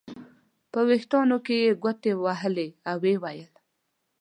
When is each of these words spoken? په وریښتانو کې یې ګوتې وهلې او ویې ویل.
په 0.71 0.79
وریښتانو 0.87 1.37
کې 1.45 1.55
یې 1.63 1.71
ګوتې 1.83 2.11
وهلې 2.23 2.67
او 2.89 2.95
ویې 3.03 3.15
ویل. 3.23 3.51